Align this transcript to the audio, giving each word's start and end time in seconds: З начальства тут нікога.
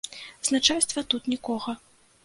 З 0.49 0.55
начальства 0.55 1.05
тут 1.15 1.31
нікога. 1.37 1.81